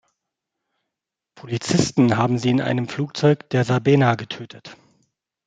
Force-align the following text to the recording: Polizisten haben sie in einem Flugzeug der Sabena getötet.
Polizisten 1.35 2.17
haben 2.17 2.39
sie 2.39 2.49
in 2.49 2.59
einem 2.59 2.87
Flugzeug 2.87 3.47
der 3.51 3.63
Sabena 3.65 4.15
getötet. 4.15 4.75